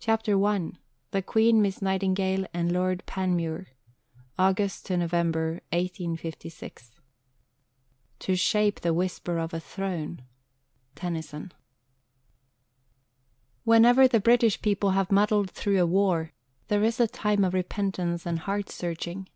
CHAPTER 0.00 0.44
I 0.46 0.72
THE 1.12 1.22
QUEEN, 1.22 1.62
MISS 1.62 1.80
NIGHTINGALE, 1.80 2.46
AND 2.52 2.72
LORD 2.72 3.04
PANMURE 3.06 3.68
(August 4.36 4.90
November 4.90 5.60
1856) 5.70 6.90
To 8.18 8.34
shape 8.34 8.80
the 8.80 8.92
whisper 8.92 9.38
of 9.38 9.54
a 9.54 9.60
throne. 9.60 10.22
TENNYSON. 10.96 11.52
Whenever 13.62 14.08
the 14.08 14.18
British 14.18 14.60
people 14.60 14.90
have 14.90 15.12
muddled 15.12 15.52
through 15.52 15.80
a 15.80 15.86
war, 15.86 16.32
there 16.66 16.82
is 16.82 16.98
a 16.98 17.06
time 17.06 17.44
of 17.44 17.54
repentance 17.54 18.26
and 18.26 18.40
heart 18.40 18.68
searching. 18.70 19.28